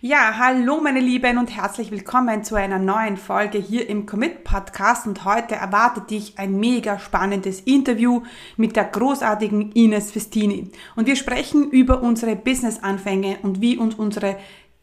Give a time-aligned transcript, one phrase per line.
[0.00, 5.08] Ja, hallo meine Lieben und herzlich willkommen zu einer neuen Folge hier im Commit Podcast.
[5.08, 8.22] Und heute erwartet dich ein mega spannendes Interview
[8.56, 10.70] mit der großartigen Ines Festini.
[10.94, 14.36] Und wir sprechen über unsere Business-Anfänge und wie uns unsere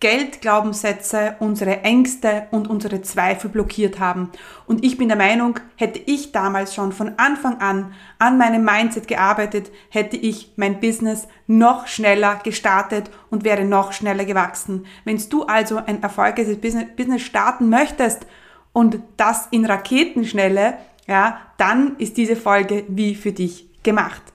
[0.05, 4.29] Geldglaubenssätze, unsere Ängste und unsere Zweifel blockiert haben.
[4.67, 9.07] Und ich bin der Meinung, hätte ich damals schon von Anfang an an meinem Mindset
[9.07, 14.85] gearbeitet, hätte ich mein Business noch schneller gestartet und wäre noch schneller gewachsen.
[15.05, 18.27] Wenn du also ein erfolgreiches Business starten möchtest
[18.73, 20.77] und das in Raketenschnelle,
[21.07, 24.34] ja, dann ist diese Folge wie für dich gemacht.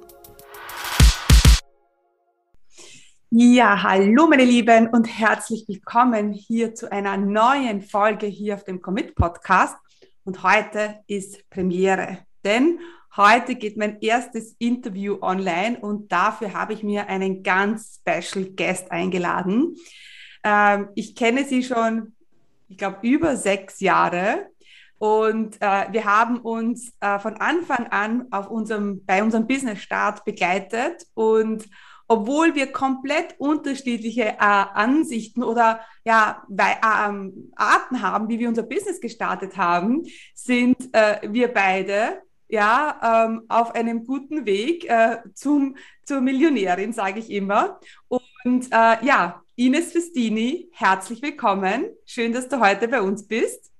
[3.33, 8.81] Ja, hallo meine Lieben und herzlich willkommen hier zu einer neuen Folge hier auf dem
[8.81, 9.77] Commit Podcast.
[10.25, 12.81] Und heute ist Premiere, denn
[13.15, 18.91] heute geht mein erstes Interview online und dafür habe ich mir einen ganz special Guest
[18.91, 19.77] eingeladen.
[20.43, 22.13] Ähm, ich kenne sie schon,
[22.67, 24.49] ich glaube, über sechs Jahre.
[24.97, 31.07] Und äh, wir haben uns äh, von Anfang an auf unserem, bei unserem Business-Start begleitet
[31.13, 31.63] und
[32.11, 38.63] obwohl wir komplett unterschiedliche äh, Ansichten oder ja, bei, ähm, Arten haben, wie wir unser
[38.63, 45.77] Business gestartet haben, sind äh, wir beide ja ähm, auf einem guten Weg äh, zum,
[46.03, 47.79] zur Millionärin, sage ich immer.
[48.09, 51.85] Und äh, ja, Ines Festini, herzlich willkommen.
[52.05, 53.71] Schön, dass du heute bei uns bist.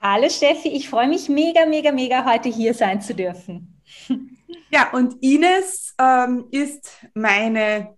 [0.00, 3.82] Hallo Steffi, ich freue mich mega, mega, mega, heute hier sein zu dürfen.
[4.70, 7.96] Ja, und Ines ähm, ist meine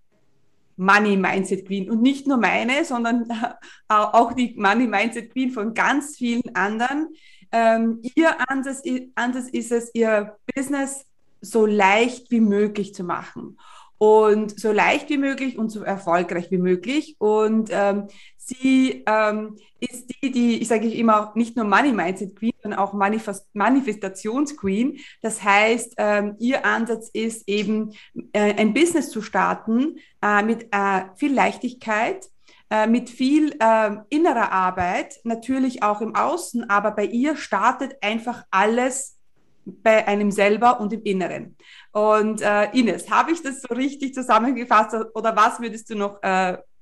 [0.77, 5.75] Money Mindset Queen und nicht nur meine, sondern äh, auch die Money Mindset Queen von
[5.75, 7.09] ganz vielen anderen.
[7.53, 8.83] Ähm, ihr Ansatz,
[9.15, 11.05] Ansatz ist es, ihr Business
[11.41, 13.59] so leicht wie möglich zu machen
[13.99, 17.17] und so leicht wie möglich und so erfolgreich wie möglich.
[17.19, 22.53] Und ähm, sie ähm, ist die, die, ich sage immer, nicht nur Money Mindset Queen,
[22.62, 24.98] sondern auch Manifest Manifestations Queen.
[25.20, 27.93] Das heißt, ähm, ihr Ansatz ist eben,
[28.32, 32.28] äh, ein Business zu starten äh, mit äh, viel Leichtigkeit,
[32.70, 38.44] äh, mit viel äh, innerer Arbeit, natürlich auch im Außen, aber bei ihr startet einfach
[38.53, 39.19] alles
[39.64, 41.56] bei einem selber und im Inneren.
[41.93, 46.20] Und äh, Ines, habe ich das so richtig zusammengefasst oder was würdest du noch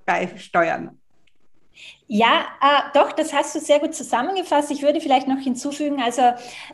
[0.07, 0.99] beisteuern?
[2.13, 4.73] Ja, äh, doch, das hast du sehr gut zusammengefasst.
[4.73, 6.23] Ich würde vielleicht noch hinzufügen, also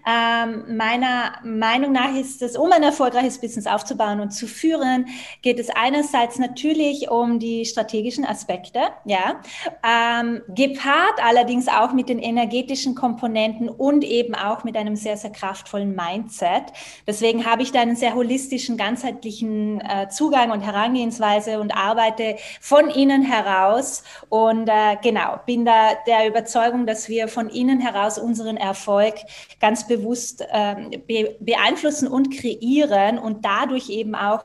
[0.06, 5.08] ähm, meiner Meinung nach ist es, um ein erfolgreiches Business aufzubauen und zu führen,
[5.42, 9.42] geht es einerseits natürlich um die strategischen Aspekte, ja,
[9.84, 15.32] ähm, gepaart allerdings auch mit den energetischen Komponenten und eben auch mit einem sehr, sehr
[15.32, 16.72] kraftvollen Mindset.
[17.06, 22.88] Deswegen habe ich da einen sehr holistischen, ganzheitlichen äh, Zugang und Herangehensweise und arbeite von
[22.88, 28.18] innen heraus und äh, genau, genau, bin da der Überzeugung, dass wir von innen heraus
[28.18, 29.14] unseren Erfolg
[29.60, 34.44] ganz bewusst ähm, be beeinflussen und kreieren und dadurch eben auch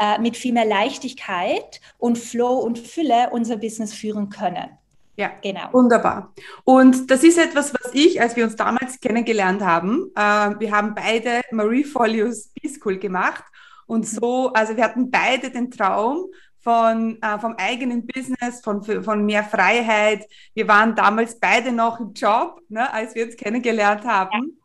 [0.00, 4.68] äh, mit viel mehr Leichtigkeit und Flow und Fülle unser Business führen können.
[5.16, 5.72] Ja, genau.
[5.72, 6.32] Wunderbar.
[6.62, 10.20] Und das ist etwas, was ich, als wir uns damals kennengelernt haben, äh,
[10.60, 13.42] wir haben beide Marie Folios B-School gemacht
[13.86, 16.26] und so, also wir hatten beide den Traum,
[16.68, 20.28] von, äh, vom eigenen Business, von, von mehr Freiheit.
[20.52, 24.58] Wir waren damals beide noch im Job, ne, als wir uns kennengelernt haben.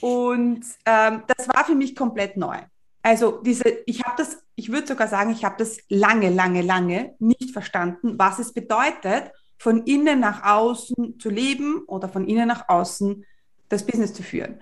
[0.00, 2.56] Und ähm, das war für mich komplett neu.
[3.00, 7.14] Also diese, ich habe das, ich würde sogar sagen, ich habe das lange, lange, lange
[7.20, 12.68] nicht verstanden, was es bedeutet, von innen nach außen zu leben oder von innen nach
[12.68, 13.24] außen
[13.68, 14.60] das Business zu führen.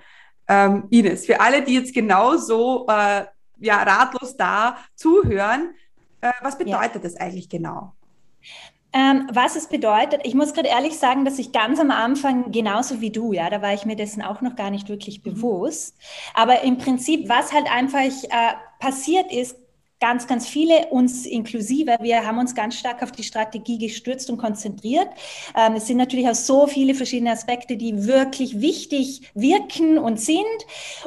[0.48, 3.24] Ähm, Ines, für alle, die jetzt genauso äh,
[3.58, 5.70] ja, ratlos da zuhören,
[6.40, 7.00] was bedeutet ja.
[7.00, 7.92] das eigentlich genau?
[8.92, 13.00] Ähm, was es bedeutet, ich muss gerade ehrlich sagen, dass ich ganz am Anfang genauso
[13.00, 15.34] wie du, ja, da war ich mir dessen auch noch gar nicht wirklich mhm.
[15.34, 15.96] bewusst.
[16.32, 19.56] Aber im Prinzip, was halt einfach äh, passiert ist,
[19.98, 24.38] ganz, ganz viele, uns inklusive, wir haben uns ganz stark auf die Strategie gestürzt und
[24.38, 25.08] konzentriert.
[25.56, 30.44] Ähm, es sind natürlich auch so viele verschiedene Aspekte, die wirklich wichtig wirken und sind.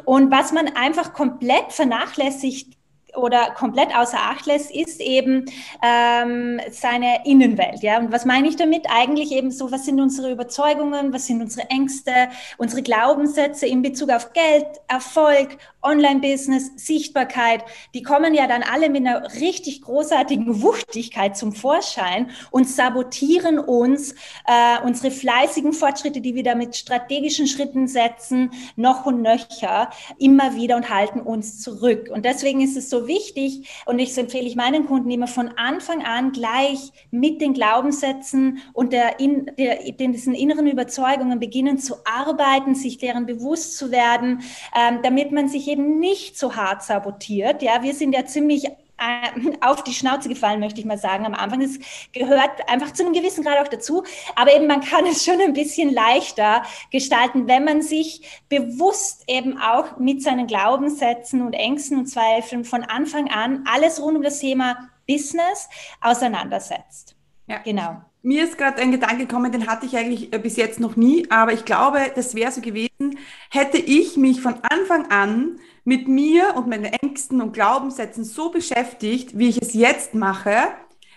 [0.04, 2.77] Und was man einfach komplett vernachlässigt
[3.18, 5.46] oder komplett außer Acht lässt, ist eben
[5.84, 7.82] ähm, seine Innenwelt.
[7.82, 8.86] Ja, und was meine ich damit?
[8.90, 12.12] Eigentlich eben so, was sind unsere Überzeugungen, was sind unsere Ängste,
[12.58, 19.08] unsere Glaubenssätze in Bezug auf Geld, Erfolg, Online-Business, Sichtbarkeit, die kommen ja dann alle mit
[19.08, 24.14] einer richtig großartigen Wuchtigkeit zum Vorschein und sabotieren uns
[24.46, 30.56] äh, unsere fleißigen Fortschritte, die wir da mit strategischen Schritten setzen, noch und nöcher, immer
[30.56, 32.10] wieder und halten uns zurück.
[32.12, 36.04] Und deswegen ist es so wichtig, und ich empfehle ich meinen Kunden immer von Anfang
[36.04, 42.76] an gleich mit den Glaubenssätzen und der, in, der, diesen inneren Überzeugungen beginnen zu arbeiten,
[42.76, 44.42] sich deren bewusst zu werden,
[44.76, 47.62] ähm, damit man sich eben nicht so hart sabotiert.
[47.62, 48.68] Ja, wir sind ja ziemlich
[49.62, 51.62] auf die Schnauze gefallen, möchte ich mal sagen, am Anfang.
[51.62, 51.80] Es
[52.14, 54.04] gehört einfach zu einem gewissen Grad auch dazu.
[54.36, 59.58] Aber eben, man kann es schon ein bisschen leichter gestalten, wenn man sich bewusst eben
[59.60, 64.40] auch mit seinen Glaubenssätzen und Ängsten und Zweifeln von Anfang an alles rund um das
[64.40, 65.70] Thema Business
[66.02, 67.16] auseinandersetzt.
[67.48, 67.60] Ja.
[67.60, 68.02] Genau.
[68.24, 71.30] Mir ist gerade ein Gedanke gekommen, den hatte ich eigentlich äh, bis jetzt noch nie,
[71.30, 73.18] aber ich glaube, das wäre so gewesen,
[73.50, 79.40] hätte ich mich von Anfang an mit mir und meinen Ängsten und Glaubenssätzen so beschäftigt,
[79.40, 80.54] wie ich es jetzt mache,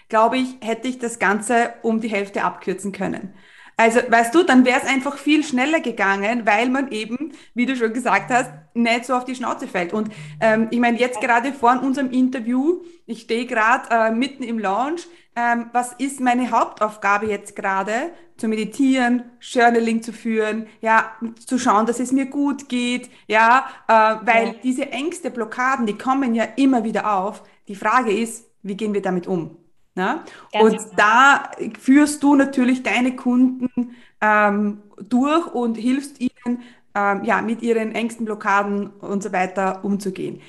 [0.08, 3.34] glaube ich, hätte ich das Ganze um die Hälfte abkürzen können.
[3.76, 7.74] Also, weißt du, dann wäre es einfach viel schneller gegangen, weil man eben, wie du
[7.74, 9.92] schon gesagt hast, nicht so auf die Schnauze fällt.
[9.92, 14.60] Und ähm, ich meine, jetzt gerade vor unserem Interview, ich stehe gerade äh, mitten im
[14.60, 15.00] Lounge,
[15.34, 18.12] ähm, was ist meine Hauptaufgabe jetzt gerade?
[18.40, 21.12] Zu meditieren, Journaling zu führen, ja,
[21.44, 24.54] zu schauen, dass es mir gut geht, ja, äh, weil ja.
[24.62, 27.42] diese Ängste, Blockaden, die kommen ja immer wieder auf.
[27.68, 29.58] Die Frage ist, wie gehen wir damit um?
[29.94, 30.20] Ne?
[30.52, 30.90] Und genau.
[30.96, 36.62] da führst du natürlich deine Kunden ähm, durch und hilfst ihnen,
[36.94, 40.40] ähm, ja, mit ihren Ängsten, Blockaden und so weiter umzugehen.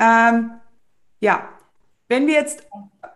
[0.00, 0.50] Ähm,
[1.20, 1.48] ja,
[2.08, 2.66] wenn wir jetzt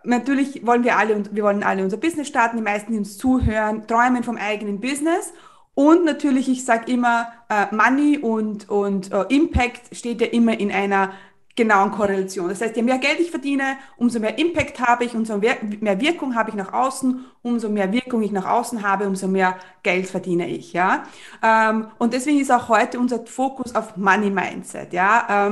[0.03, 3.87] natürlich wollen wir alle, wir wollen alle unser Business starten, die meisten, die uns zuhören,
[3.87, 5.33] träumen vom eigenen Business.
[5.73, 10.71] Und natürlich, ich sage immer, äh, Money und, und äh, Impact steht ja immer in
[10.71, 11.11] einer
[11.55, 12.49] genauen Korrelation.
[12.49, 16.35] Das heißt, je mehr Geld ich verdiene, umso mehr Impact habe ich, umso mehr Wirkung
[16.35, 20.47] habe ich nach außen, umso mehr Wirkung ich nach außen habe, umso mehr Geld verdiene
[20.49, 20.73] ich.
[20.73, 21.03] Ja?
[21.43, 24.93] Ähm, und deswegen ist auch heute unser Fokus auf Money Mindset.
[24.93, 25.47] Ja?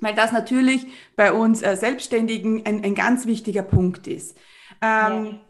[0.00, 4.36] Weil das natürlich bei uns äh, Selbstständigen ein, ein ganz wichtiger Punkt ist.
[4.82, 5.40] Ähm, ja.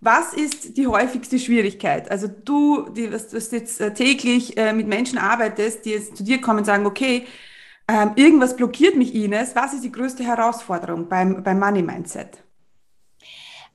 [0.00, 2.10] Was ist die häufigste Schwierigkeit?
[2.10, 6.24] Also du, die was, was jetzt äh, täglich äh, mit Menschen arbeitest, die jetzt zu
[6.24, 7.26] dir kommen und sagen, okay,
[7.88, 9.56] ähm, irgendwas blockiert mich, Ines.
[9.56, 12.43] Was ist die größte Herausforderung beim, beim Money Mindset?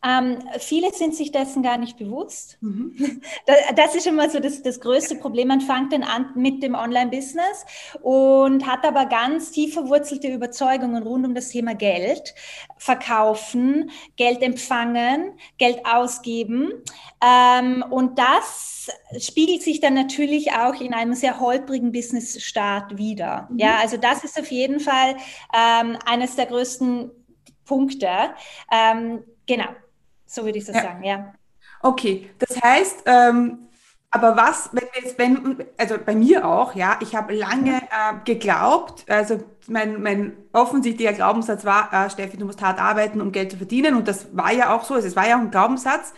[0.06, 2.58] Ähm, viele sind sich dessen gar nicht bewusst.
[2.62, 3.22] Mhm.
[3.76, 5.48] Das ist immer so das, das größte Problem.
[5.48, 7.66] Man fängt dann an mit dem Online-Business
[8.02, 12.34] und hat aber ganz tief verwurzelte Überzeugungen rund um das Thema Geld,
[12.78, 16.72] verkaufen, Geld empfangen, Geld ausgeben.
[17.22, 23.48] Ähm, und das spiegelt sich dann natürlich auch in einem sehr holprigen Business-Start wieder.
[23.52, 23.60] Mhm.
[23.60, 25.16] Ja, also das ist auf jeden Fall
[25.54, 27.12] ähm, eines der größten
[27.66, 28.10] Punkte.
[28.72, 29.70] Ähm, genau.
[30.30, 30.84] So würde ich das ja.
[30.84, 31.34] sagen, ja.
[31.82, 33.70] Okay, das heißt, ähm,
[34.12, 38.14] aber was, wenn wir jetzt, wenn, also bei mir auch, ja, ich habe lange äh,
[38.26, 43.52] geglaubt, also mein, mein offensichtlicher Glaubenssatz war, äh, Steffi, du musst hart arbeiten, um Geld
[43.52, 43.96] zu verdienen.
[43.96, 46.14] Und das war ja auch so, also es war ja auch ein Glaubenssatz.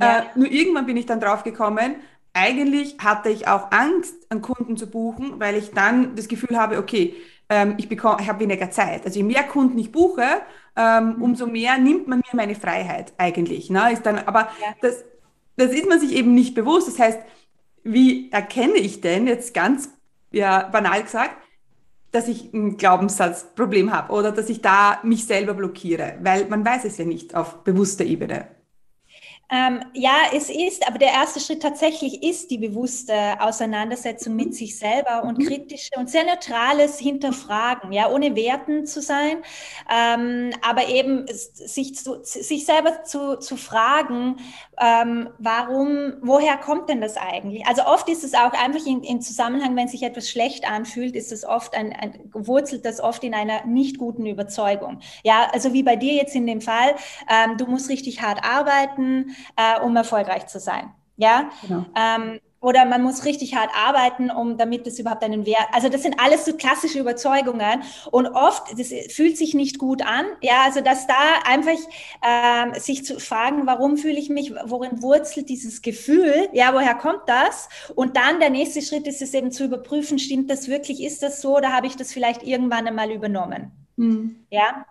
[0.00, 0.18] Ja.
[0.18, 1.96] Äh, nur irgendwann bin ich dann drauf gekommen,
[2.36, 6.78] eigentlich hatte ich auch Angst, einen Kunden zu buchen, weil ich dann das Gefühl habe,
[6.78, 7.14] okay,
[7.48, 9.06] ähm, ich bekomme, ich habe weniger Zeit.
[9.06, 10.42] Also je mehr Kunden ich buche,
[10.76, 11.22] ähm, mhm.
[11.22, 13.70] umso mehr nimmt man mir meine Freiheit eigentlich.
[13.70, 13.92] Ne?
[13.92, 14.74] Ist dann, aber ja.
[14.82, 15.04] das,
[15.56, 16.88] das ist man sich eben nicht bewusst.
[16.88, 17.20] Das heißt,
[17.84, 19.88] wie erkenne ich denn jetzt ganz
[20.30, 21.36] ja, banal gesagt,
[22.12, 26.84] dass ich ein Glaubenssatzproblem habe oder dass ich da mich selber blockiere, weil man weiß
[26.84, 28.48] es ja nicht auf bewusster Ebene.
[29.48, 34.76] Ähm, ja, es ist, aber der erste Schritt tatsächlich ist die bewusste Auseinandersetzung mit sich
[34.76, 35.46] selber und mhm.
[35.46, 39.42] kritische und sehr neutrales Hinterfragen, ja, ohne Werten zu sein,
[39.88, 44.36] ähm, aber eben sich, zu, sich selber zu, zu fragen,
[44.78, 47.66] ähm, warum, woher kommt denn das eigentlich?
[47.66, 51.32] Also oft ist es auch einfach in, im Zusammenhang, wenn sich etwas schlecht anfühlt, ist
[51.32, 55.00] es oft ein, ein, wurzelt das oft in einer nicht guten Überzeugung.
[55.24, 56.94] Ja, also wie bei dir jetzt in dem Fall,
[57.30, 60.92] ähm, du musst richtig hart arbeiten, äh, um erfolgreich zu sein.
[61.16, 61.84] Ja, genau.
[61.96, 65.68] ähm, oder man muss richtig hart arbeiten, um damit das überhaupt einen Wert.
[65.72, 70.26] Also das sind alles so klassische Überzeugungen und oft das fühlt sich nicht gut an.
[70.40, 71.78] Ja, also dass da einfach
[72.26, 76.48] ähm, sich zu fragen, warum fühle ich mich, worin wurzelt dieses Gefühl?
[76.52, 77.68] Ja, woher kommt das?
[77.94, 81.02] Und dann der nächste Schritt ist es eben zu überprüfen, stimmt das wirklich?
[81.04, 81.56] Ist das so?
[81.56, 83.70] Oder habe ich das vielleicht irgendwann einmal übernommen?
[83.96, 84.46] Mhm.
[84.50, 84.84] Ja.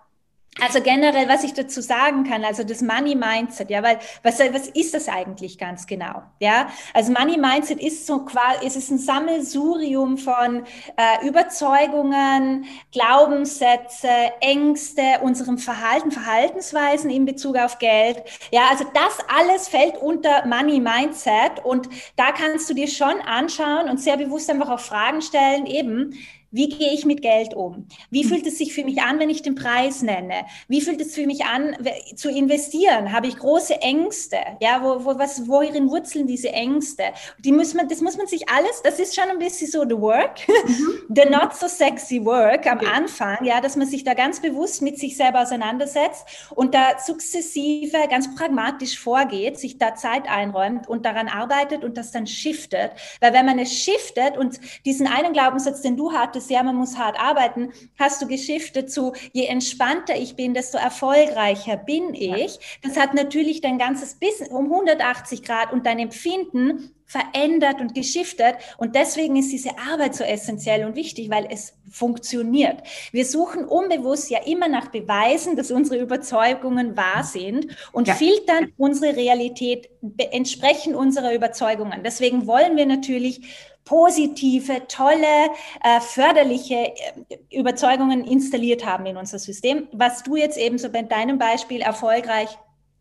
[0.61, 4.67] Also generell, was ich dazu sagen kann, also das Money Mindset, ja, weil was, was
[4.69, 6.23] ist das eigentlich ganz genau?
[6.39, 10.63] Ja, also Money Mindset ist so quasi, es ist ein Sammelsurium von
[10.95, 14.07] äh, Überzeugungen, Glaubenssätze,
[14.39, 18.23] Ängste, unserem Verhalten, Verhaltensweisen in Bezug auf Geld.
[18.51, 23.89] Ja, also das alles fällt unter Money Mindset und da kannst du dir schon anschauen
[23.89, 26.17] und sehr bewusst einfach auch Fragen stellen, eben,
[26.55, 27.85] wie gehe ich mit Geld um?
[28.09, 28.29] Wie hm.
[28.29, 30.45] fühlt es sich für mich an, wenn ich den Preis nenne?
[30.69, 31.75] Wie fühlt es für mich an,
[32.15, 33.11] zu investieren?
[33.11, 34.37] Habe ich große Ängste?
[34.61, 37.03] Ja, wo, wo, was, worin wurzeln diese Ängste?
[37.39, 39.99] Die muss man, das muss man sich alles, das ist schon ein bisschen so the
[39.99, 41.13] work, mhm.
[41.13, 42.87] the not so sexy work am okay.
[42.87, 47.97] Anfang, ja, dass man sich da ganz bewusst mit sich selber auseinandersetzt und da sukzessive
[48.09, 52.91] ganz pragmatisch vorgeht, sich da Zeit einräumt und daran arbeitet und das dann shiftet.
[53.19, 56.75] Weil wenn man es shiftet und diesen einen Glaubenssatz, den du hattest, ist, ja, man
[56.75, 62.59] muss hart arbeiten, hast du geschiftet zu, je entspannter ich bin, desto erfolgreicher bin ich.
[62.83, 68.55] Das hat natürlich dein ganzes Business um 180 Grad und dein Empfinden verändert und geschiftet.
[68.77, 72.81] Und deswegen ist diese Arbeit so essentiell und wichtig, weil es funktioniert.
[73.11, 78.15] Wir suchen unbewusst ja immer nach Beweisen, dass unsere Überzeugungen wahr sind und ja.
[78.15, 79.89] filtern unsere Realität
[80.31, 82.01] entsprechend unserer Überzeugungen.
[82.03, 83.41] Deswegen wollen wir natürlich
[83.85, 85.51] positive, tolle,
[85.83, 91.03] äh, förderliche äh, Überzeugungen installiert haben in unser System, was du jetzt eben so bei
[91.03, 92.49] deinem Beispiel erfolgreich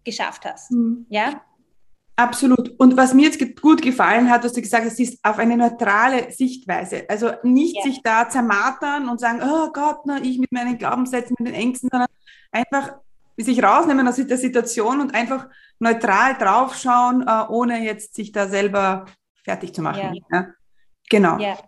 [0.05, 0.71] geschafft hast.
[0.71, 1.07] Mhm.
[1.09, 1.41] Ja?
[2.17, 2.79] Absolut.
[2.79, 6.31] Und was mir jetzt gut gefallen hat, dass du gesagt hast, ist auf eine neutrale
[6.31, 7.05] Sichtweise.
[7.09, 7.83] Also nicht ja.
[7.83, 11.89] sich da zermatern und sagen, oh Gott, na, ich mit meinen Glaubenssätzen, mit den Ängsten,
[11.91, 12.09] sondern
[12.53, 12.99] einfach
[13.37, 15.49] sich rausnehmen aus der Situation und einfach
[15.81, 19.07] neutral draufschauen, äh, ohne jetzt sich da selber
[19.43, 20.15] fertig zu machen.
[20.31, 20.39] Ja.
[20.39, 20.47] Ja?
[21.11, 21.39] Genau.
[21.39, 21.59] Ja.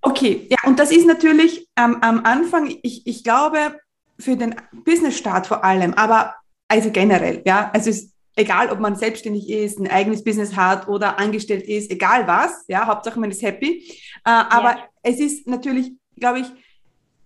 [0.00, 3.78] Okay, ja, und das ist natürlich ähm, am Anfang, ich, ich glaube,
[4.18, 6.34] für den Business-Start vor allem, aber
[6.68, 10.86] also generell, ja, also es ist egal, ob man selbstständig ist, ein eigenes Business hat
[10.86, 13.84] oder angestellt ist, egal was, ja, Hauptsache man ist happy.
[14.24, 14.84] Äh, aber ja.
[15.02, 16.46] es ist natürlich, glaube ich,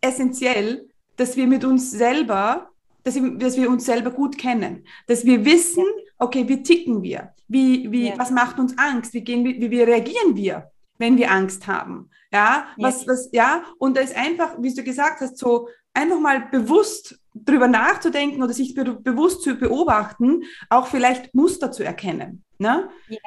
[0.01, 2.71] essentiell, dass wir mit uns selber,
[3.05, 5.85] dass wir, dass wir uns selber gut kennen, dass wir wissen,
[6.19, 8.15] okay, wie ticken wir, wie, wie, ja.
[8.19, 10.72] was macht uns Angst, wie, gehen, wie, wie reagieren wir
[11.03, 12.09] wenn wir Angst haben.
[12.33, 16.49] Ja, was, was, ja, und da ist einfach, wie du gesagt hast, so einfach mal
[16.51, 22.45] bewusst drüber nachzudenken oder sich be bewusst zu beobachten, auch vielleicht Muster zu erkennen.
[22.59, 22.89] Ne?
[23.09, 23.19] Ja.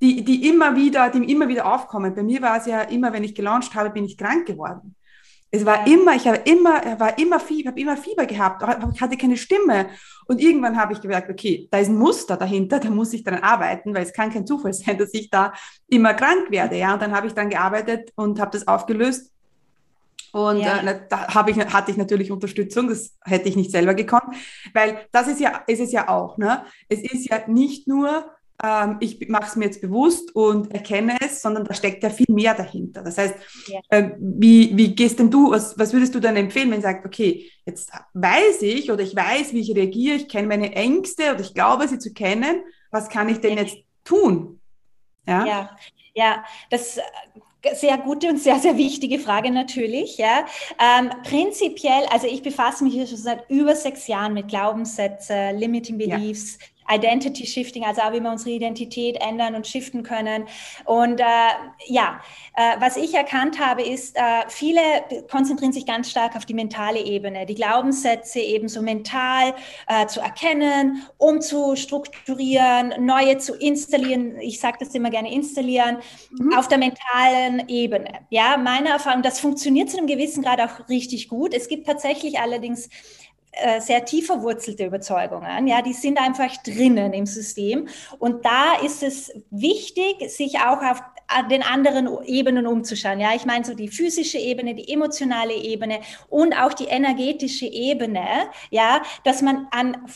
[0.00, 2.14] Die, die immer wieder, die immer wieder aufkommen.
[2.14, 4.94] Bei mir war es ja immer, wenn ich gelauncht habe, bin ich krank geworden.
[5.50, 9.00] Es war immer, ich habe immer, war immer Fieber, habe immer Fieber gehabt, aber ich
[9.00, 9.88] hatte keine Stimme.
[10.26, 13.42] Und irgendwann habe ich gemerkt, okay, da ist ein Muster dahinter, da muss ich dran
[13.42, 15.54] arbeiten, weil es kann kein Zufall sein, dass ich da
[15.88, 16.76] immer krank werde.
[16.76, 19.32] Ja, und dann habe ich dann gearbeitet und habe das aufgelöst.
[20.32, 20.80] Und ja.
[20.82, 24.34] äh, da habe ich, hatte ich natürlich Unterstützung, das hätte ich nicht selber gekonnt,
[24.74, 26.36] weil das ist ja, ist es ja auch.
[26.36, 26.64] Ne?
[26.88, 28.30] Es ist ja nicht nur
[28.62, 32.26] ähm, ich mache es mir jetzt bewusst und erkenne es, sondern da steckt ja viel
[32.28, 33.02] mehr dahinter.
[33.02, 33.34] Das heißt,
[33.68, 33.80] ja.
[33.90, 37.06] äh, wie, wie gehst denn du, was, was würdest du dann empfehlen, wenn du sagst,
[37.06, 41.40] okay, jetzt weiß ich oder ich weiß, wie ich reagiere, ich kenne meine Ängste oder
[41.40, 44.60] ich glaube, sie zu kennen, was kann ich denn jetzt tun?
[45.26, 45.70] Ja, ja,
[46.14, 46.98] ja das
[47.74, 50.16] sehr gute und sehr, sehr wichtige Frage natürlich.
[50.16, 50.44] Ja.
[50.78, 55.98] Ähm, prinzipiell, also ich befasse mich hier schon seit über sechs Jahren mit Glaubenssätzen, Limiting
[55.98, 56.66] Beliefs, ja.
[56.90, 60.44] Identity Shifting, also auch wie wir unsere Identität ändern und shiften können.
[60.84, 61.24] Und äh,
[61.86, 62.20] ja,
[62.54, 64.80] äh, was ich erkannt habe, ist, äh, viele
[65.30, 69.54] konzentrieren sich ganz stark auf die mentale Ebene, die Glaubenssätze ebenso mental
[69.86, 74.38] äh, zu erkennen, umzustrukturieren, neue zu installieren.
[74.40, 75.98] Ich sage das immer gerne installieren
[76.30, 76.56] mhm.
[76.56, 78.20] auf der mentalen Ebene.
[78.30, 81.54] Ja, meine Erfahrung, das funktioniert zu einem gewissen Grad auch richtig gut.
[81.54, 82.88] Es gibt tatsächlich allerdings
[83.80, 87.88] sehr tief verwurzelte Überzeugungen, ja, die sind einfach drinnen im System.
[88.18, 91.02] Und da ist es wichtig, sich auch auf
[91.50, 93.20] den anderen Ebenen umzuschauen.
[93.20, 98.26] Ja, ich meine so die physische Ebene, die emotionale Ebene und auch die energetische Ebene.
[98.70, 100.08] Ja, dass man an,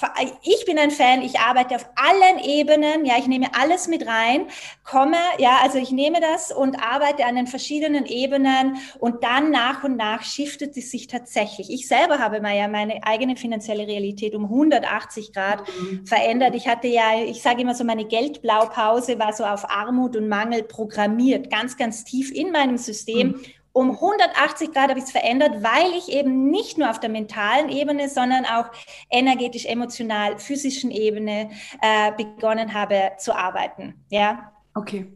[0.43, 3.05] ich bin ein Fan, ich arbeite auf allen Ebenen.
[3.05, 4.47] Ja, ich nehme alles mit rein,
[4.85, 9.85] komme, ja, also ich nehme das und arbeite an den verschiedenen Ebenen und dann nach
[9.85, 11.71] und nach shiftet es sich tatsächlich.
[11.71, 16.07] Ich selber habe mal ja meine eigene finanzielle Realität um 180 Grad mhm.
[16.07, 16.55] verändert.
[16.55, 20.63] Ich hatte ja, ich sage immer so, meine Geldblaupause war so auf Armut und Mangel
[20.63, 23.29] programmiert programmiert, ganz, ganz tief in meinem System.
[23.29, 23.41] Mhm.
[23.75, 27.71] Um 180 Grad habe ich es verändert, weil ich eben nicht nur auf der mentalen
[27.71, 28.71] Ebene, sondern auch
[29.11, 34.05] energetisch, emotional, physischen Ebene äh, begonnen habe zu arbeiten.
[34.11, 34.53] Ja.
[34.75, 35.11] Okay.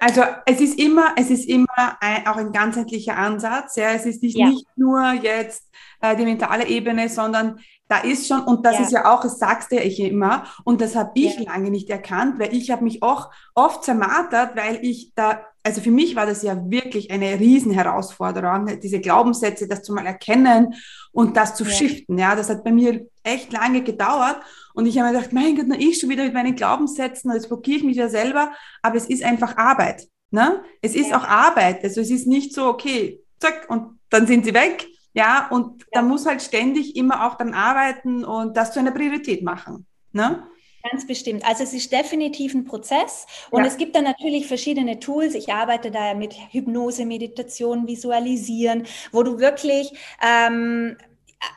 [0.00, 1.66] Also es ist immer, es ist immer
[2.00, 3.76] ein, auch ein ganzheitlicher Ansatz.
[3.76, 4.46] Ja, es ist nicht, ja.
[4.48, 5.68] nicht nur jetzt
[6.00, 8.82] äh, die mentale Ebene, sondern da ist schon, und das ja.
[8.82, 11.90] ist ja auch, das sagst du ja ich immer, und das habe ich lange nicht
[11.90, 16.24] erkannt, weil ich habe mich auch oft zermartert, weil ich da, also für mich war
[16.24, 20.74] das ja wirklich eine Riesenherausforderung, diese Glaubenssätze, das zu mal erkennen
[21.10, 22.16] und das zu shiften.
[22.16, 24.40] Ja, das hat bei mir echt lange gedauert.
[24.74, 27.48] Und ich habe mir gedacht, mein Gott, na ich schon wieder mit meinen Glaubenssätzen, jetzt
[27.48, 30.06] blockiere ich mich ja selber, aber es ist einfach Arbeit.
[30.30, 30.62] Ne?
[30.80, 31.82] Es ist auch Arbeit.
[31.82, 35.86] Also es ist nicht so, okay, zack, und dann sind sie weg, ja, und ja.
[35.92, 39.86] da muss halt ständig immer auch dann arbeiten und das zu einer Priorität machen.
[40.12, 40.46] Ne?
[40.88, 41.44] Ganz bestimmt.
[41.44, 43.66] Also es ist definitiv ein Prozess und ja.
[43.66, 45.34] es gibt dann natürlich verschiedene Tools.
[45.34, 50.96] Ich arbeite da mit Hypnose, Meditation, Visualisieren, wo du wirklich ähm,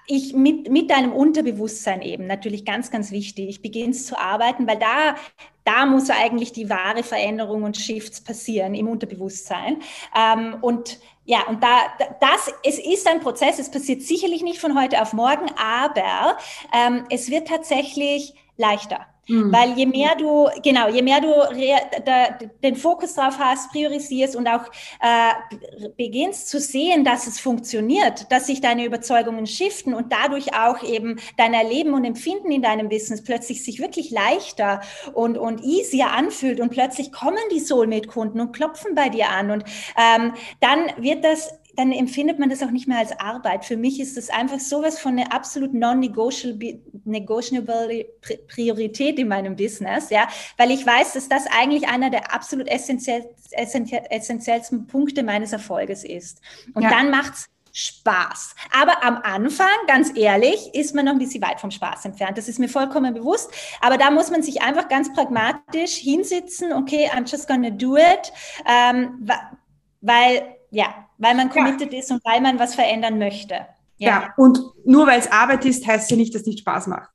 [0.08, 3.50] ich mit, mit deinem Unterbewusstsein eben natürlich ganz, ganz wichtig.
[3.50, 5.16] Ich beginne zu arbeiten, weil da,
[5.64, 9.82] da muss eigentlich die wahre Veränderung und Shifts passieren im Unterbewusstsein.
[10.16, 11.80] Ähm, und ja, und da,
[12.20, 16.38] das, es ist ein Prozess, es passiert sicherlich nicht von heute auf morgen, aber
[16.74, 19.06] ähm, es wird tatsächlich leichter.
[19.28, 19.54] Mhm.
[19.54, 21.32] Weil je mehr du, genau, je mehr du
[22.06, 24.66] da, den Fokus drauf hast, priorisierst und auch
[25.00, 30.84] äh, beginnst zu sehen, dass es funktioniert, dass sich deine Überzeugungen shiften und dadurch auch
[30.84, 34.82] eben dein Erleben und Empfinden in deinem Business plötzlich sich wirklich leichter
[35.14, 39.64] und, und easier anfühlt und plötzlich kommen die Soulmate-Kunden und klopfen bei dir an und
[39.98, 43.66] ähm, dann wird das dann empfindet man das auch nicht mehr als Arbeit.
[43.66, 48.06] Für mich ist das einfach sowas von einer absolut non-negotiable
[48.48, 50.28] Priorität in meinem Business, ja,
[50.58, 56.04] weil ich weiß, dass das eigentlich einer der absolut essentiell, essentiell, essentiellsten Punkte meines Erfolges
[56.04, 56.42] ist.
[56.74, 56.90] Und ja.
[56.90, 58.54] dann macht's Spaß.
[58.72, 62.38] Aber am Anfang, ganz ehrlich, ist man noch ein bisschen weit vom Spaß entfernt.
[62.38, 63.52] Das ist mir vollkommen bewusst.
[63.82, 66.72] Aber da muss man sich einfach ganz pragmatisch hinsitzen.
[66.72, 68.32] Okay, I'm just gonna do it.
[68.68, 69.28] Ähm,
[70.02, 72.00] weil, ja, weil man committed ja.
[72.00, 73.66] ist und weil man was verändern möchte.
[73.98, 76.88] Ja, ja und nur weil es Arbeit ist, heißt ja nicht, dass es nicht Spaß
[76.88, 77.10] macht.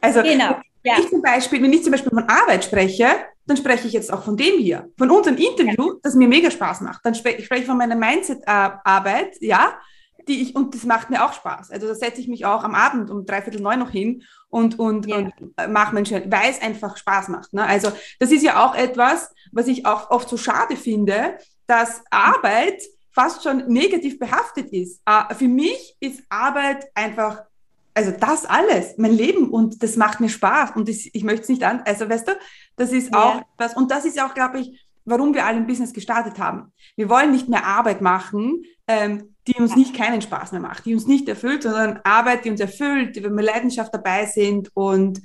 [0.00, 0.56] Also genau.
[0.84, 0.94] Ja.
[0.96, 3.06] Wenn, ich zum Beispiel, wenn ich zum Beispiel von Arbeit spreche,
[3.46, 5.94] dann spreche ich jetzt auch von dem hier, von unserem Interview, ja.
[6.02, 7.04] das mir mega Spaß macht.
[7.04, 9.78] Dann spreche ich von meiner Mindset-Arbeit, ja,
[10.28, 11.70] die ich, und das macht mir auch Spaß.
[11.70, 15.06] Also da setze ich mich auch am Abend um dreiviertel neun noch hin und, und,
[15.06, 15.16] ja.
[15.16, 15.32] und
[15.68, 17.52] mache meinen schön, weil es einfach Spaß macht.
[17.52, 17.64] Ne?
[17.64, 22.82] Also das ist ja auch etwas, was ich auch oft so schade finde, dass Arbeit
[23.16, 25.00] fast schon negativ behaftet ist.
[25.08, 27.44] Uh, für mich ist Arbeit einfach,
[27.94, 31.48] also das alles, mein Leben und das macht mir Spaß und das, ich möchte es
[31.48, 32.32] nicht an, also weißt du,
[32.76, 33.18] das ist ja.
[33.18, 36.72] auch was und das ist auch, glaube ich, warum wir alle ein Business gestartet haben.
[36.94, 40.92] Wir wollen nicht mehr Arbeit machen, ähm, die uns nicht keinen Spaß mehr macht, die
[40.92, 45.22] uns nicht erfüllt, sondern Arbeit, die uns erfüllt, die wir mit Leidenschaft dabei sind und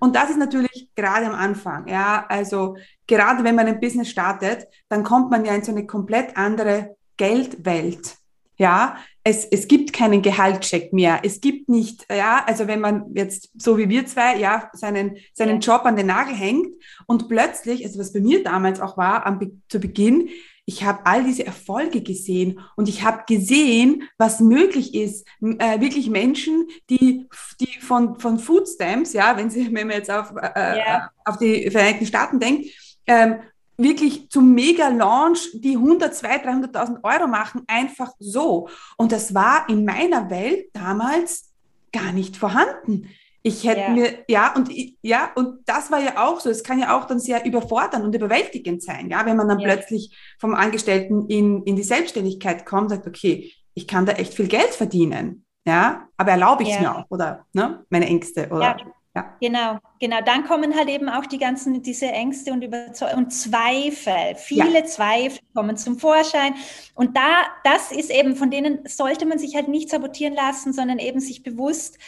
[0.00, 2.76] und das ist natürlich gerade am Anfang, ja, also
[3.08, 6.96] gerade wenn man ein Business startet, dann kommt man ja in so eine komplett andere
[7.16, 8.16] Geldwelt.
[8.58, 11.20] Ja, es, es gibt keinen Gehaltscheck mehr.
[11.24, 15.60] Es gibt nicht, ja, also wenn man jetzt so wie wir zwei, ja, seinen, seinen
[15.60, 16.74] Job an den Nagel hängt
[17.06, 20.28] und plötzlich, also was bei mir damals auch war, am, zu Beginn,
[20.64, 25.26] ich habe all diese Erfolge gesehen und ich habe gesehen, was möglich ist.
[25.40, 27.26] Äh, wirklich Menschen, die,
[27.60, 31.10] die von, von Food Stamps, ja, wenn, sie, wenn man jetzt auf, äh, yeah.
[31.24, 32.66] auf die Vereinigten Staaten denkt,
[33.06, 33.40] ähm,
[33.82, 38.68] wirklich zum Mega-Launch die 100, 200, 300.000 Euro machen, einfach so.
[38.96, 41.52] Und das war in meiner Welt damals
[41.92, 43.08] gar nicht vorhanden.
[43.44, 43.88] Ich hätte ja.
[43.90, 44.70] mir, ja, und
[45.02, 46.48] ja, und das war ja auch so.
[46.48, 49.66] Es kann ja auch dann sehr überfordern und überwältigend sein, ja, wenn man dann ja.
[49.66, 54.46] plötzlich vom Angestellten in, in die Selbstständigkeit kommt, sagt, okay, ich kann da echt viel
[54.46, 56.80] Geld verdienen, ja, aber erlaube ich es ja.
[56.82, 58.76] mir auch, oder, ne, meine Ängste, oder.
[59.14, 59.36] Ja.
[59.40, 60.20] Genau, genau.
[60.24, 64.34] Dann kommen halt eben auch die ganzen, diese Ängste und Überzeugungen und Zweifel.
[64.36, 64.84] Viele ja.
[64.84, 66.54] Zweifel kommen zum Vorschein.
[66.94, 70.98] Und da, das ist eben, von denen sollte man sich halt nicht sabotieren lassen, sondern
[70.98, 71.98] eben sich bewusst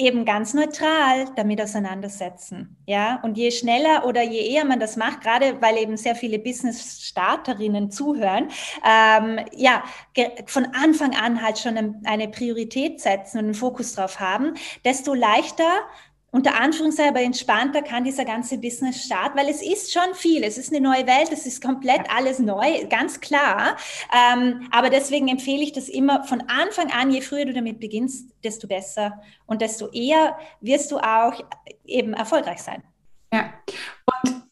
[0.00, 2.76] eben ganz neutral damit auseinandersetzen.
[2.86, 6.38] Ja, und je schneller oder je eher man das macht, gerade weil eben sehr viele
[6.38, 8.48] Business-Starterinnen zuhören,
[8.84, 9.84] ähm, ja,
[10.46, 15.68] von Anfang an halt schon eine Priorität setzen und einen Fokus drauf haben, desto leichter
[16.30, 20.44] unter Anführungszeichen, aber entspannter kann dieser ganze Business starten, weil es ist schon viel.
[20.44, 23.76] Es ist eine neue Welt, es ist komplett alles neu, ganz klar.
[24.12, 28.30] Ähm, aber deswegen empfehle ich das immer von Anfang an, je früher du damit beginnst,
[28.44, 31.34] desto besser und desto eher wirst du auch
[31.84, 32.82] eben erfolgreich sein.
[33.32, 33.52] Ja,
[34.22, 34.42] und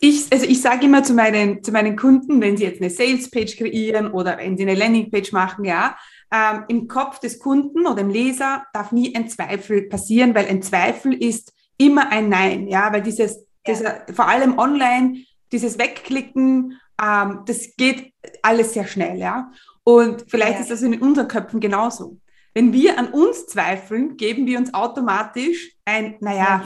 [0.00, 3.56] ich, also ich sage immer zu meinen, zu meinen Kunden, wenn sie jetzt eine Sales-Page
[3.56, 5.96] kreieren oder wenn sie eine Landing-Page machen, ja,
[6.32, 10.62] ähm, im Kopf des Kunden oder dem Leser darf nie ein Zweifel passieren, weil ein
[10.62, 13.36] Zweifel ist immer ein Nein, ja, weil dieses,
[13.66, 13.74] ja.
[13.74, 18.12] dieser, vor allem online dieses Wegklicken, ähm, das geht
[18.42, 19.50] alles sehr schnell, ja.
[19.84, 20.60] Und vielleicht ja.
[20.60, 22.18] ist das in unseren Köpfen genauso.
[22.54, 26.64] Wenn wir an uns zweifeln, geben wir uns automatisch ein, naja, ja.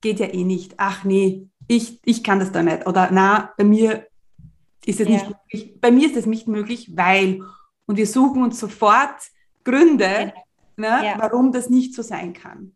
[0.00, 0.74] geht ja eh nicht.
[0.78, 2.86] Ach nee, ich, ich kann das da nicht.
[2.86, 4.06] Oder na, bei mir
[4.84, 5.80] ist es nicht möglich.
[5.80, 7.42] Bei mir ist es nicht möglich, weil.
[7.86, 9.16] Und wir suchen uns sofort
[9.64, 10.32] Gründe,
[10.76, 11.00] genau.
[11.00, 12.72] ne, warum das nicht so sein kann.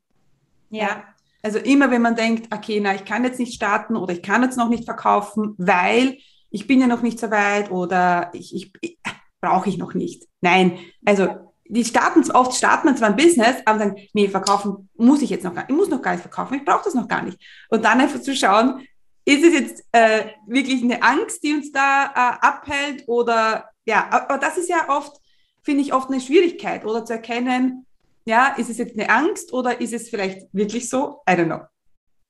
[0.70, 1.04] ja.
[1.42, 4.42] Also immer, wenn man denkt, okay, na, ich kann jetzt nicht starten oder ich kann
[4.42, 6.18] jetzt noch nicht verkaufen, weil
[6.50, 8.98] ich bin ja noch nicht so weit oder ich, ich, ich
[9.40, 10.26] brauche ich noch nicht.
[10.42, 11.28] Nein, also
[11.66, 15.44] die starten, oft starten man zwar ein Business, aber sagen, nee, verkaufen muss ich jetzt
[15.44, 17.38] noch gar nicht, ich muss noch gar nicht verkaufen, ich brauche das noch gar nicht.
[17.70, 18.86] Und dann einfach zu schauen,
[19.24, 24.38] ist es jetzt äh, wirklich eine Angst, die uns da äh, abhält oder ja, aber
[24.38, 25.20] das ist ja oft,
[25.62, 27.86] finde ich, oft eine Schwierigkeit oder zu erkennen,
[28.24, 31.22] ja, ist es jetzt eine Angst oder ist es vielleicht wirklich so?
[31.28, 31.60] I don't know.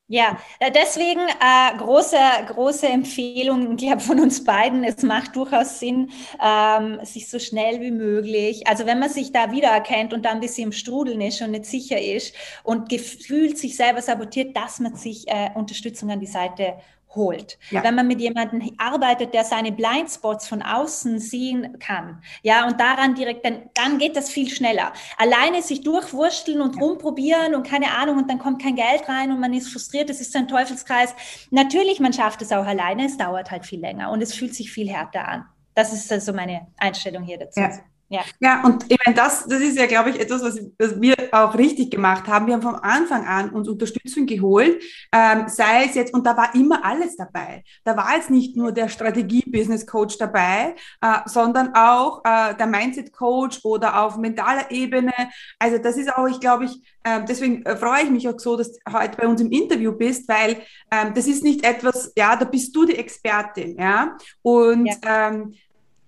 [0.09, 2.17] Ja, äh, deswegen äh, große,
[2.49, 4.83] große Empfehlung, ich glaube von uns beiden.
[4.83, 6.11] Es macht durchaus Sinn,
[6.43, 10.41] ähm, sich so schnell wie möglich, also wenn man sich da wiedererkennt und da ein
[10.41, 14.97] bisschen im Strudeln ist und nicht sicher ist und gefühlt sich selber sabotiert, dass man
[14.97, 16.79] sich äh, Unterstützung an die Seite
[17.15, 17.59] holt.
[17.71, 17.83] Ja.
[17.83, 23.15] Wenn man mit jemandem arbeitet, der seine Blindspots von außen sehen kann, ja, und daran
[23.15, 24.93] direkt, dann, dann geht das viel schneller.
[25.19, 26.83] Alleine sich durchwursteln und ja.
[26.83, 30.21] rumprobieren und keine Ahnung und dann kommt kein Geld rein und man ist frustriert, das
[30.21, 31.15] ist so ein Teufelskreis.
[31.51, 34.71] Natürlich, man schafft es auch alleine, es dauert halt viel länger und es fühlt sich
[34.71, 35.45] viel härter an.
[35.75, 37.61] Das ist also meine Einstellung hier dazu.
[37.61, 37.71] Ja.
[38.13, 38.23] Ja.
[38.41, 41.57] ja, und ich meine, das, das ist ja, glaube ich, etwas, was, was, wir auch
[41.57, 42.49] richtig gemacht haben.
[42.49, 46.53] Wir haben vom Anfang an uns Unterstützung geholt, ähm, sei es jetzt, und da war
[46.57, 47.63] immer alles dabei.
[47.85, 54.03] Da war jetzt nicht nur der Strategie-Business-Coach dabei, äh, sondern auch äh, der Mindset-Coach oder
[54.03, 55.15] auf mentaler Ebene.
[55.61, 58.73] Also das ist auch, ich glaube, ich, äh, deswegen freue ich mich auch so, dass
[58.73, 62.45] du heute bei uns im Interview bist, weil ähm, das ist nicht etwas, ja, da
[62.45, 64.17] bist du die Expertin, ja.
[64.43, 65.29] Und ja.
[65.29, 65.55] Ähm,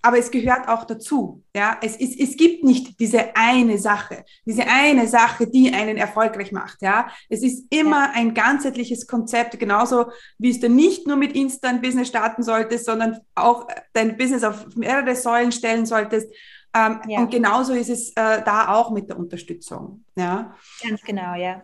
[0.02, 1.44] aber es gehört auch dazu.
[1.54, 6.50] Ja, es, ist, es gibt nicht diese eine Sache, diese eine Sache, die einen erfolgreich
[6.50, 6.82] macht.
[6.82, 8.12] Ja, es ist immer ja.
[8.14, 10.06] ein ganzheitliches Konzept, genauso
[10.38, 15.14] wie du nicht nur mit Instant Business starten solltest, sondern auch dein Business auf mehrere
[15.14, 16.28] Säulen stellen solltest.
[16.74, 17.20] Ähm, ja.
[17.20, 20.04] Und genauso ist es äh, da auch mit der Unterstützung.
[20.16, 21.62] Ja, ganz genau, ja.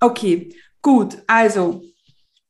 [0.00, 1.22] Okay, gut.
[1.26, 1.82] Also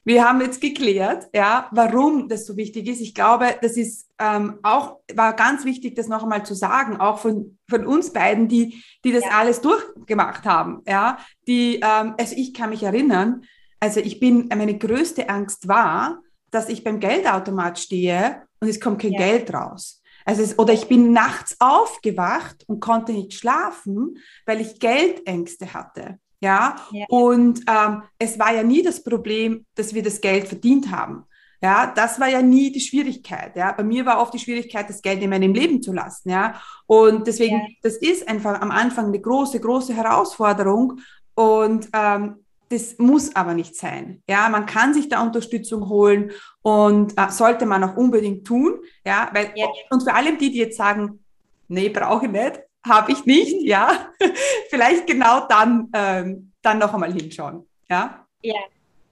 [0.07, 3.01] wir haben jetzt geklärt, ja, warum das so wichtig ist.
[3.01, 7.19] Ich glaube, das ist ähm, auch, war ganz wichtig, das noch einmal zu sagen, auch
[7.19, 9.31] von, von uns beiden, die, die das ja.
[9.33, 13.43] alles durchgemacht haben, ja, die, ähm, also ich kann mich erinnern,
[13.81, 19.03] also ich bin, meine größte Angst war, dass ich beim Geldautomat stehe und es kommt
[19.03, 19.19] kein ja.
[19.19, 20.03] Geld raus.
[20.25, 26.21] Also es, oder ich bin nachts aufgewacht und konnte nicht schlafen, weil ich Geldängste hatte.
[26.47, 27.07] Ja, ja.
[27.09, 31.25] und ähm, es war ja nie das Problem, dass wir das Geld verdient haben.
[31.61, 33.57] Ja, das war ja nie die Schwierigkeit.
[33.57, 36.31] Ja, bei mir war oft die Schwierigkeit, das Geld in meinem Leben zu lassen.
[36.31, 37.67] Ja, und deswegen, ja.
[37.83, 41.01] das ist einfach am Anfang eine große, große Herausforderung.
[41.35, 42.37] Und ähm,
[42.69, 44.23] das muss aber nicht sein.
[44.29, 46.33] Ja, man kann sich da Unterstützung holen
[46.63, 48.79] und äh, sollte man auch unbedingt tun.
[49.05, 49.67] Ja, weil, ja.
[49.91, 51.25] und vor allem die, die jetzt sagen,
[51.69, 54.09] nee, brauche ich nicht, habe ich nicht, ja.
[54.71, 57.67] Vielleicht genau dann, ähm, dann noch einmal hinschauen.
[57.89, 58.27] Ja.
[58.43, 58.55] Ja.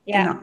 [0.05, 0.23] ja.
[0.23, 0.41] Genau.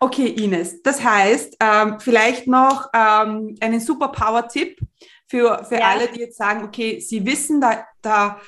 [0.00, 0.82] Okay, Ines.
[0.82, 4.78] Das heißt, ähm, vielleicht noch ähm, einen Superpower-Tipp
[5.26, 5.88] für, für ja.
[5.88, 8.40] alle, die jetzt sagen, okay, sie wissen, da, da,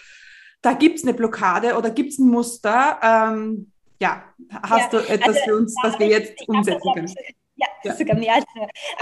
[0.62, 2.98] da gibt es eine Blockade oder gibt es ein Muster.
[3.02, 4.22] Ähm, ja,
[4.62, 5.00] hast ja.
[5.00, 7.14] du etwas also, für uns, was wir jetzt umsetzen können?
[7.56, 7.94] Ja, ja.
[7.94, 8.44] sogar mehr als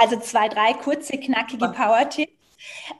[0.00, 2.32] Also zwei, drei kurze, knackige Power-Tipps.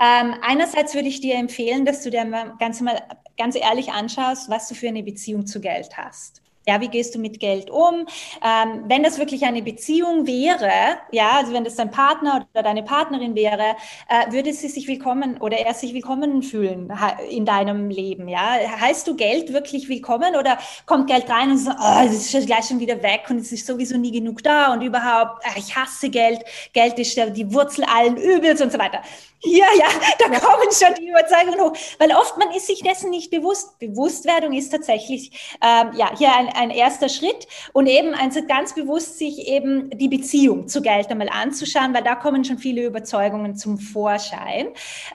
[0.01, 3.01] Ähm, einerseits würde ich dir empfehlen, dass du dir mal ganz, mal
[3.37, 6.43] ganz ehrlich anschaust, was du für eine Beziehung zu Geld hast.
[6.69, 8.05] Ja, wie gehst du mit Geld um?
[8.45, 12.83] Ähm, wenn das wirklich eine Beziehung wäre, ja, also wenn das dein Partner oder deine
[12.83, 13.75] Partnerin wäre,
[14.11, 16.93] äh, würde sie sich willkommen oder er sich willkommen fühlen
[17.31, 18.59] in deinem Leben, ja?
[18.83, 22.67] Heißt du Geld wirklich willkommen oder kommt Geld rein und so, oh, es ist gleich
[22.67, 26.11] schon wieder weg und es ist sowieso nie genug da und überhaupt, ach, ich hasse
[26.11, 29.01] Geld, Geld ist die Wurzel allen Übels und so weiter.
[29.45, 29.87] Ja, ja,
[30.19, 30.41] da ja.
[30.41, 33.79] kommen schon die Überzeugungen hoch, weil oft man ist sich dessen nicht bewusst.
[33.79, 35.31] Bewusstwerdung ist tatsächlich
[35.63, 40.09] ähm, ja hier ein, ein erster Schritt und eben also ganz bewusst sich eben die
[40.09, 44.69] Beziehung zu Geld einmal anzuschauen, weil da kommen schon viele Überzeugungen zum Vorschein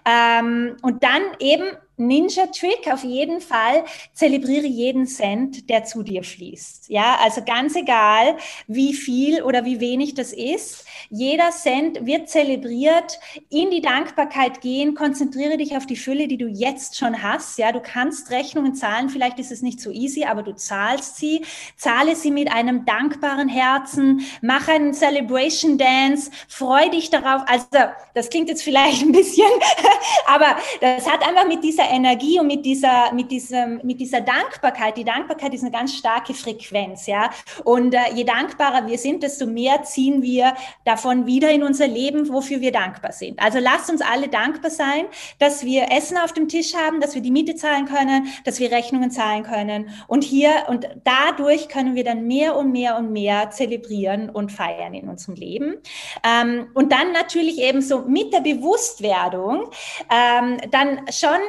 [0.06, 1.66] ähm, und dann eben
[1.98, 6.90] Ninja-Trick auf jeden Fall, zelebriere jeden Cent, der zu dir fließt.
[6.90, 10.83] Ja, also ganz egal, wie viel oder wie wenig das ist.
[11.10, 16.48] Jeder Cent wird zelebriert, in die Dankbarkeit gehen, konzentriere dich auf die Fülle, die du
[16.48, 17.58] jetzt schon hast.
[17.58, 21.46] Ja, du kannst Rechnungen zahlen, vielleicht ist es nicht so easy, aber du zahlst sie.
[21.78, 27.44] Zahle sie mit einem dankbaren Herzen, mach einen Celebration Dance, freu dich darauf.
[27.48, 27.68] Also,
[28.14, 29.48] das klingt jetzt vielleicht ein bisschen,
[30.28, 34.98] aber das hat einfach mit dieser Energie und mit dieser, mit diesem, mit dieser Dankbarkeit.
[34.98, 37.30] Die Dankbarkeit ist eine ganz starke Frequenz, ja.
[37.64, 40.54] Und äh, je dankbarer wir sind, desto mehr ziehen wir
[40.86, 43.42] davon wieder in unser Leben, wofür wir dankbar sind.
[43.42, 45.06] Also lasst uns alle dankbar sein,
[45.40, 48.72] dass wir Essen auf dem Tisch haben, dass wir die Miete zahlen können, dass wir
[48.72, 49.90] Rechnungen zahlen können.
[50.08, 54.94] Und hier und dadurch können wir dann mehr und mehr und mehr zelebrieren und feiern
[54.94, 55.76] in unserem Leben.
[56.24, 59.70] Ähm, und dann natürlich eben so mit der Bewusstwerdung
[60.12, 61.40] ähm, dann schon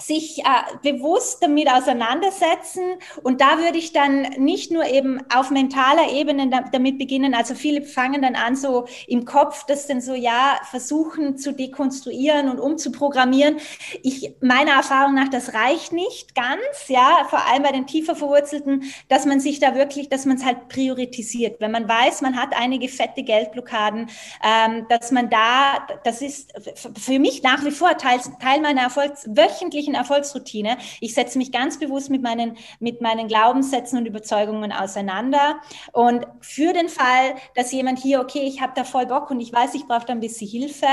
[0.00, 0.42] sich äh,
[0.82, 2.82] bewusst damit auseinandersetzen.
[3.22, 7.34] Und da würde ich dann nicht nur eben auf mentaler Ebene da, damit beginnen.
[7.34, 12.48] Also viele fangen dann an, so im Kopf das dann so, ja, versuchen zu dekonstruieren
[12.48, 13.56] und umzuprogrammieren.
[14.02, 18.84] Ich, meiner Erfahrung nach, das reicht nicht ganz, ja, vor allem bei den tiefer verwurzelten,
[19.08, 21.60] dass man sich da wirklich, dass man es halt priorisiert.
[21.60, 24.10] Wenn man weiß, man hat einige fette Geldblockaden,
[24.42, 26.52] ähm, dass man da, das ist
[26.96, 30.78] für mich nach wie vor Teil, Teil meiner Erfolgs wöchentlich täglichen Erfolgsroutine.
[31.00, 35.56] Ich setze mich ganz bewusst mit meinen, mit meinen Glaubenssätzen und Überzeugungen auseinander.
[35.92, 39.52] Und für den Fall, dass jemand hier, okay, ich habe da voll Bock und ich
[39.52, 40.86] weiß, ich brauche da ein bisschen Hilfe,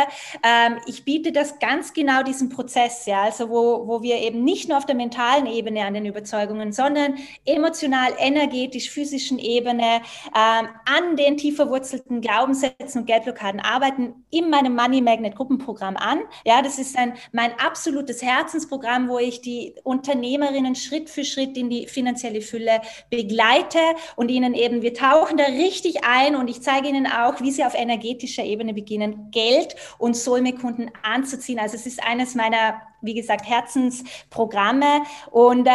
[0.43, 4.67] ähm, ich biete das ganz genau diesen Prozess, ja, also wo, wo wir eben nicht
[4.67, 10.01] nur auf der mentalen Ebene an den Überzeugungen, sondern emotional, energetisch, physischen Ebene
[10.35, 16.19] ähm, an den tief verwurzelten Glaubenssätzen und Geldblockaden arbeiten in meinem Money Magnet Gruppenprogramm an.
[16.45, 21.55] Ja, das ist ein, mein absolutes Herzensprogramm Programm, wo ich die Unternehmerinnen Schritt für Schritt
[21.55, 23.77] in die finanzielle Fülle begleite
[24.15, 27.63] und ihnen eben, wir tauchen da richtig ein und ich zeige ihnen auch, wie sie
[27.63, 31.59] auf energetischer Ebene beginnen, Geld und Soulmate-Kunden anzuziehen.
[31.59, 35.01] Also es ist eines meiner wie gesagt, Herzensprogramme.
[35.31, 35.71] Und äh,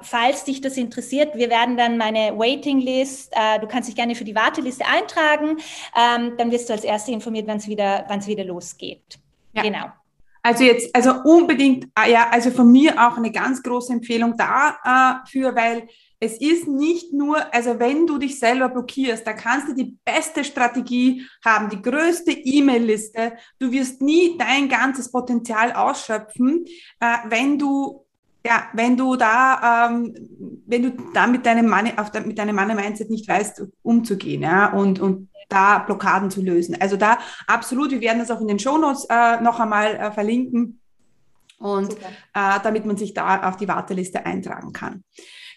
[0.00, 4.24] falls dich das interessiert, wir werden dann meine Waiting-List, äh, du kannst dich gerne für
[4.24, 5.58] die Warteliste eintragen,
[5.94, 9.18] ähm, dann wirst du als Erste informiert, wann es wieder, wann's wieder losgeht.
[9.52, 9.62] Ja.
[9.62, 9.99] Genau.
[10.42, 15.54] Also jetzt, also unbedingt, ah ja, also von mir auch eine ganz große Empfehlung dafür,
[15.54, 19.96] weil es ist nicht nur, also wenn du dich selber blockierst, da kannst du die
[20.04, 23.32] beste Strategie haben, die größte E-Mail-Liste.
[23.58, 26.66] Du wirst nie dein ganzes Potenzial ausschöpfen,
[27.00, 28.04] äh, wenn du
[28.44, 30.14] ja, wenn du da, ähm,
[30.66, 34.72] wenn du da mit deinem Money, auf der, mit deinem Money-Mindset nicht weißt, umzugehen, ja,
[34.72, 36.76] und, und da Blockaden zu lösen.
[36.80, 40.80] Also da absolut, wir werden das auch in den Shownotes äh, noch einmal äh, verlinken
[41.58, 45.04] und äh, damit man sich da auf die Warteliste eintragen kann.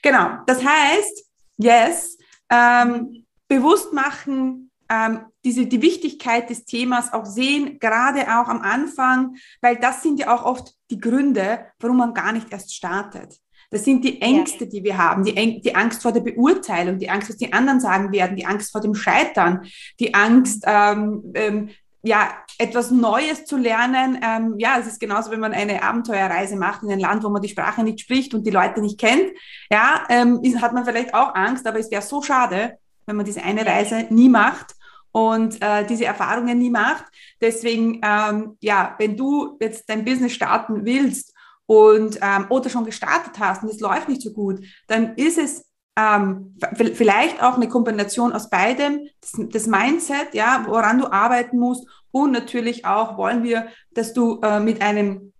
[0.01, 1.25] Genau, das heißt,
[1.57, 2.17] yes,
[2.49, 9.35] ähm, bewusst machen, ähm, diese, die Wichtigkeit des Themas auch sehen, gerade auch am Anfang,
[9.61, 13.39] weil das sind ja auch oft die Gründe, warum man gar nicht erst startet.
[13.73, 17.29] Das sind die Ängste, die wir haben, die, die, Angst vor der Beurteilung, die Angst,
[17.29, 19.65] was die anderen sagen werden, die Angst vor dem Scheitern,
[19.99, 21.69] die Angst, ähm, ähm,
[22.03, 24.19] ja, etwas Neues zu lernen.
[24.21, 27.41] Ähm, ja, es ist genauso, wenn man eine Abenteuerreise macht in ein Land, wo man
[27.41, 29.31] die Sprache nicht spricht und die Leute nicht kennt.
[29.71, 33.41] Ja, ähm, hat man vielleicht auch Angst, aber es wäre so schade, wenn man diese
[33.41, 34.75] eine Reise nie macht
[35.11, 37.05] und äh, diese Erfahrungen nie macht.
[37.41, 41.32] Deswegen, ähm, ja, wenn du jetzt dein Business starten willst
[41.73, 45.65] und ähm, oder schon gestartet hast und es läuft nicht so gut, dann ist es
[45.95, 51.85] ähm, vielleicht auch eine Kombination aus beidem, das, das, Mindset, ja, woran du arbeiten musst
[52.11, 55.33] und natürlich auch wollen wir, dass du äh, mit einem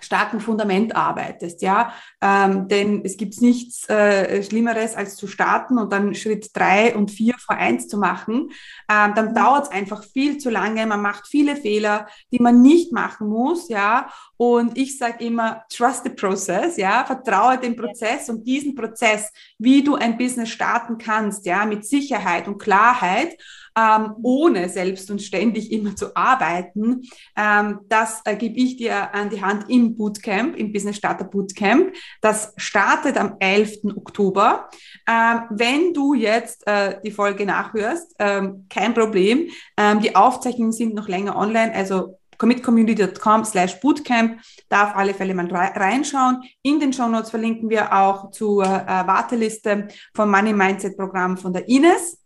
[0.00, 1.92] starken Fundament arbeitest, ja.
[2.20, 7.10] Ähm, denn es gibt nichts äh, Schlimmeres, als zu starten und dann Schritt drei und
[7.10, 8.50] vier vor eins zu machen.
[8.90, 10.86] Ähm, dann dauert es einfach viel zu lange.
[10.86, 14.08] Man macht viele Fehler, die man nicht machen muss, ja.
[14.40, 17.04] Und ich sage immer, trust the process, ja.
[17.04, 22.48] Vertraue dem Prozess und diesen Prozess, wie du ein Business starten kannst, ja, mit Sicherheit
[22.48, 23.36] und Klarheit
[23.76, 27.02] ähm, ohne selbst und ständig immer zu arbeiten.
[27.36, 31.92] Ähm, das äh, gebe ich dir an die Hand im Bootcamp, im Business Starter Bootcamp.
[32.22, 33.94] Das startet am 11.
[33.94, 34.70] Oktober.
[35.06, 39.48] Ähm, wenn du jetzt äh, die Folge nachhörst, ähm, kein Problem.
[39.76, 45.34] Ähm, die Aufzeichnungen sind noch länger online, also commitcommunity.com slash bootcamp, da auf alle Fälle
[45.34, 46.42] mal reinschauen.
[46.62, 51.52] In den Show Notes verlinken wir auch zur äh, Warteliste vom Money Mindset Programm von
[51.52, 52.18] der Ines.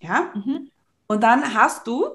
[0.00, 0.32] Ja?
[0.34, 0.70] Mhm.
[1.08, 2.06] Und dann hast du,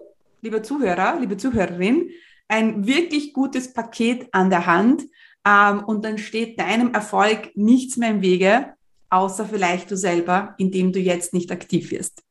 [0.42, 2.10] lieber Zuhörer, liebe Zuhörerin,
[2.48, 5.04] ein wirklich gutes Paket an der Hand,
[5.46, 8.74] ähm, und dann steht deinem Erfolg nichts mehr im Wege,
[9.10, 12.24] außer vielleicht du selber, indem du jetzt nicht aktiv wirst.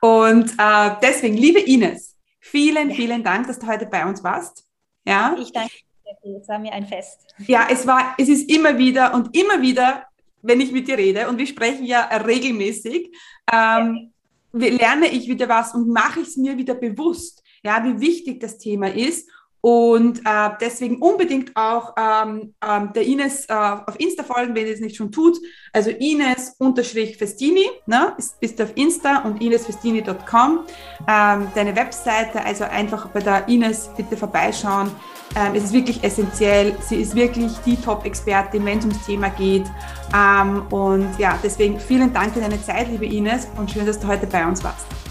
[0.00, 2.13] Und äh, deswegen, liebe Ines,
[2.54, 4.64] vielen, vielen Dank, dass du heute bei uns warst.
[5.04, 5.34] Ja?
[5.36, 5.74] Ich danke
[6.22, 7.34] dir, es war mir ein Fest.
[7.48, 10.06] Ja, es war, es ist immer wieder und immer wieder,
[10.40, 13.10] wenn ich mit dir rede, und wir sprechen ja regelmäßig,
[13.52, 14.12] ähm,
[14.52, 14.68] ja.
[14.68, 18.56] lerne ich wieder was und mache ich es mir wieder bewusst, ja, wie wichtig das
[18.58, 19.28] Thema ist
[19.64, 24.74] und äh, deswegen unbedingt auch ähm, ähm, der Ines äh, auf Insta folgen, wenn ihr
[24.74, 25.38] es nicht schon tut.
[25.72, 28.14] Also Ines-Festini, ne?
[28.40, 30.66] bist du auf Insta und inesfestini.com.
[31.08, 34.90] Ähm, deine Webseite, also einfach bei der Ines bitte vorbeischauen.
[35.34, 36.76] Ähm, es ist wirklich essentiell.
[36.82, 39.64] Sie ist wirklich die Top-Expertin, wenn es ums Thema geht.
[40.14, 44.08] Ähm, und ja, deswegen vielen Dank für deine Zeit, liebe Ines, und schön, dass du
[44.08, 45.03] heute bei uns warst.